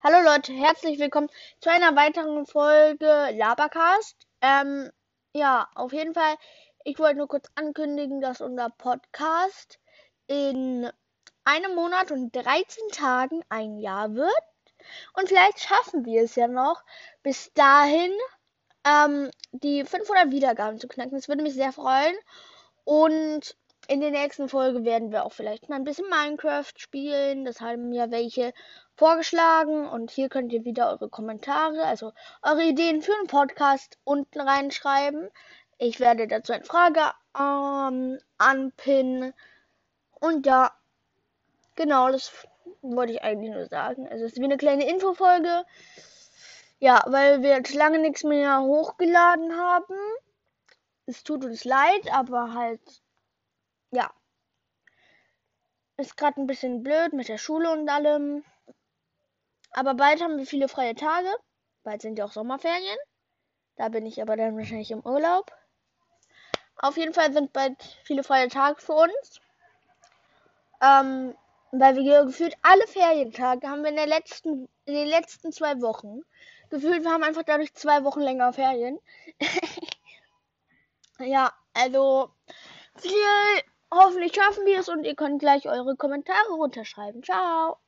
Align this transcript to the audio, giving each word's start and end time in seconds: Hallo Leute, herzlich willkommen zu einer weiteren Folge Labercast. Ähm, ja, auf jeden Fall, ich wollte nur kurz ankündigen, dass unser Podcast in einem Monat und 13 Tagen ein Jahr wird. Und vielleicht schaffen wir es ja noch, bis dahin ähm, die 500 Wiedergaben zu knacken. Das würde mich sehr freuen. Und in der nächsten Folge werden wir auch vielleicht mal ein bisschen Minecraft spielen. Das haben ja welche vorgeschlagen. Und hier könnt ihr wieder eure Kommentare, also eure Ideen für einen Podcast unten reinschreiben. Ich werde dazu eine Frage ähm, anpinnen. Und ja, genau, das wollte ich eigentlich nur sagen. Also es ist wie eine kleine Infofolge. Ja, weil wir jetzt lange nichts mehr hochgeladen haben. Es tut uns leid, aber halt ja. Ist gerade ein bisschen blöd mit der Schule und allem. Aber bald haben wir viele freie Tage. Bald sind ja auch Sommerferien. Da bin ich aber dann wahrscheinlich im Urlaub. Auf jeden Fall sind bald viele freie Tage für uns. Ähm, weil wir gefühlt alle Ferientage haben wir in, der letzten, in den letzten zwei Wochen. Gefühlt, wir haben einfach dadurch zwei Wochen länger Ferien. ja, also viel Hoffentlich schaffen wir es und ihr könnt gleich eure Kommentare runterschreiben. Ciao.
Hallo 0.00 0.20
Leute, 0.22 0.52
herzlich 0.52 1.00
willkommen 1.00 1.28
zu 1.60 1.70
einer 1.70 1.96
weiteren 1.96 2.46
Folge 2.46 3.30
Labercast. 3.32 4.16
Ähm, 4.40 4.92
ja, 5.34 5.68
auf 5.74 5.92
jeden 5.92 6.14
Fall, 6.14 6.36
ich 6.84 7.00
wollte 7.00 7.16
nur 7.18 7.26
kurz 7.26 7.50
ankündigen, 7.56 8.20
dass 8.20 8.40
unser 8.40 8.70
Podcast 8.70 9.80
in 10.28 10.88
einem 11.42 11.74
Monat 11.74 12.12
und 12.12 12.30
13 12.30 12.90
Tagen 12.92 13.42
ein 13.48 13.78
Jahr 13.78 14.14
wird. 14.14 14.30
Und 15.14 15.28
vielleicht 15.28 15.58
schaffen 15.58 16.04
wir 16.04 16.22
es 16.22 16.36
ja 16.36 16.46
noch, 16.46 16.84
bis 17.24 17.52
dahin 17.54 18.12
ähm, 18.84 19.32
die 19.50 19.84
500 19.84 20.30
Wiedergaben 20.30 20.78
zu 20.78 20.86
knacken. 20.86 21.16
Das 21.16 21.26
würde 21.26 21.42
mich 21.42 21.54
sehr 21.54 21.72
freuen. 21.72 22.14
Und 22.84 23.56
in 23.88 24.02
der 24.02 24.10
nächsten 24.10 24.50
Folge 24.50 24.84
werden 24.84 25.10
wir 25.12 25.24
auch 25.24 25.32
vielleicht 25.32 25.70
mal 25.70 25.76
ein 25.76 25.84
bisschen 25.84 26.08
Minecraft 26.10 26.72
spielen. 26.76 27.46
Das 27.46 27.62
haben 27.62 27.90
ja 27.92 28.10
welche 28.10 28.52
vorgeschlagen. 28.96 29.88
Und 29.88 30.10
hier 30.10 30.28
könnt 30.28 30.52
ihr 30.52 30.64
wieder 30.66 30.90
eure 30.90 31.08
Kommentare, 31.08 31.84
also 31.84 32.12
eure 32.42 32.64
Ideen 32.64 33.00
für 33.00 33.14
einen 33.14 33.28
Podcast 33.28 33.98
unten 34.04 34.42
reinschreiben. 34.42 35.30
Ich 35.78 36.00
werde 36.00 36.28
dazu 36.28 36.52
eine 36.52 36.64
Frage 36.64 37.00
ähm, 37.38 38.18
anpinnen. 38.36 39.32
Und 40.20 40.44
ja, 40.44 40.70
genau, 41.74 42.12
das 42.12 42.30
wollte 42.82 43.14
ich 43.14 43.22
eigentlich 43.22 43.54
nur 43.54 43.66
sagen. 43.68 44.06
Also 44.06 44.26
es 44.26 44.32
ist 44.32 44.38
wie 44.38 44.44
eine 44.44 44.58
kleine 44.58 44.86
Infofolge. 44.86 45.64
Ja, 46.78 47.02
weil 47.06 47.42
wir 47.42 47.56
jetzt 47.56 47.74
lange 47.74 48.00
nichts 48.00 48.22
mehr 48.22 48.60
hochgeladen 48.60 49.56
haben. 49.56 49.96
Es 51.06 51.24
tut 51.24 51.42
uns 51.46 51.64
leid, 51.64 52.12
aber 52.12 52.52
halt 52.52 52.82
ja. 53.90 54.10
Ist 55.96 56.16
gerade 56.16 56.40
ein 56.40 56.46
bisschen 56.46 56.82
blöd 56.82 57.12
mit 57.12 57.28
der 57.28 57.38
Schule 57.38 57.70
und 57.72 57.88
allem. 57.88 58.44
Aber 59.72 59.94
bald 59.94 60.22
haben 60.22 60.38
wir 60.38 60.46
viele 60.46 60.68
freie 60.68 60.94
Tage. 60.94 61.28
Bald 61.82 62.02
sind 62.02 62.18
ja 62.18 62.24
auch 62.24 62.32
Sommerferien. 62.32 62.98
Da 63.76 63.88
bin 63.88 64.06
ich 64.06 64.20
aber 64.20 64.36
dann 64.36 64.56
wahrscheinlich 64.56 64.90
im 64.90 65.04
Urlaub. 65.04 65.52
Auf 66.76 66.96
jeden 66.96 67.14
Fall 67.14 67.32
sind 67.32 67.52
bald 67.52 67.82
viele 68.04 68.22
freie 68.22 68.48
Tage 68.48 68.80
für 68.80 68.92
uns. 68.92 69.40
Ähm, 70.80 71.34
weil 71.72 71.96
wir 71.96 72.24
gefühlt 72.24 72.54
alle 72.62 72.86
Ferientage 72.86 73.68
haben 73.68 73.82
wir 73.82 73.90
in, 73.90 73.96
der 73.96 74.06
letzten, 74.06 74.68
in 74.84 74.94
den 74.94 75.08
letzten 75.08 75.52
zwei 75.52 75.80
Wochen. 75.80 76.22
Gefühlt, 76.70 77.02
wir 77.02 77.10
haben 77.10 77.24
einfach 77.24 77.42
dadurch 77.42 77.74
zwei 77.74 78.04
Wochen 78.04 78.20
länger 78.20 78.52
Ferien. 78.52 78.98
ja, 81.18 81.52
also 81.74 82.30
viel 82.96 83.10
Hoffentlich 83.90 84.34
schaffen 84.34 84.66
wir 84.66 84.80
es 84.80 84.88
und 84.88 85.04
ihr 85.04 85.14
könnt 85.14 85.40
gleich 85.40 85.66
eure 85.66 85.96
Kommentare 85.96 86.52
runterschreiben. 86.52 87.22
Ciao. 87.22 87.78